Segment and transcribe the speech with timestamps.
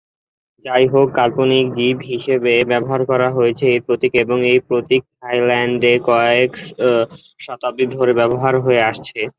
[0.65, 6.51] যাইহোক, কাল্পনিক জীব হিসেবে ব্যবহার করা হয়েছে এই প্রতীক, এবং এই প্রতীক থাইল্যান্ডে কয়েক
[7.39, 9.21] শতাব্দী ধরে ব্যবহার হয়ে আসছে।